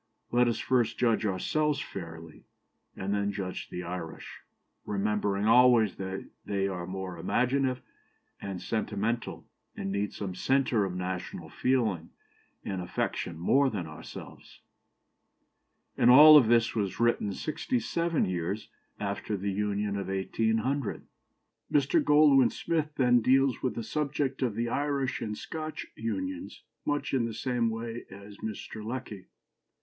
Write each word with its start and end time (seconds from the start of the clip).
Let 0.31 0.47
us 0.47 0.57
first 0.57 0.97
judge 0.97 1.27
ourselves 1.27 1.79
fairly, 1.79 2.45
and 2.95 3.13
then 3.13 3.31
judge 3.31 3.69
the 3.69 3.83
Irish, 3.83 4.39
remembering 4.83 5.45
always 5.45 5.97
that 5.97 6.27
they 6.43 6.67
are 6.67 6.87
more 6.87 7.19
imaginative 7.19 7.83
and 8.41 8.59
sentimental, 8.59 9.45
and 9.75 9.91
need 9.91 10.11
some 10.11 10.33
centre 10.33 10.85
of 10.85 10.95
national 10.95 11.49
feeling 11.51 12.09
and 12.65 12.81
affection 12.81 13.37
more 13.37 13.69
than 13.69 13.85
ourselves." 13.85 14.61
And 15.95 16.09
all 16.09 16.41
this 16.41 16.73
was 16.73 16.99
written 16.99 17.31
sixty 17.31 17.79
seven 17.79 18.25
years 18.25 18.69
after 18.99 19.37
the 19.37 19.51
Union 19.51 19.97
of 19.99 20.07
1800. 20.07 21.05
Mr. 21.71 22.03
Goldwin 22.03 22.49
Smith 22.49 22.95
then 22.95 23.21
deals 23.21 23.61
with 23.61 23.75
the 23.75 23.83
subject 23.83 24.41
of 24.41 24.55
the 24.55 24.67
Irish 24.67 25.21
and 25.21 25.37
Scotch 25.37 25.85
unions 25.95 26.63
much 26.87 27.13
in 27.13 27.25
the 27.25 27.35
same 27.35 27.69
way 27.69 28.05
as 28.09 28.39
Mr. 28.39 28.83
Lecky. 28.83 29.27